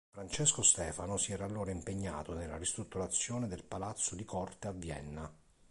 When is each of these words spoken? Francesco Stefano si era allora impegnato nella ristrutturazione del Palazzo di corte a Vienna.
Francesco 0.09 0.63
Stefano 0.63 1.15
si 1.17 1.31
era 1.31 1.45
allora 1.45 1.69
impegnato 1.69 2.33
nella 2.33 2.57
ristrutturazione 2.57 3.47
del 3.47 3.63
Palazzo 3.63 4.15
di 4.15 4.25
corte 4.25 4.65
a 4.67 4.71
Vienna. 4.71 5.31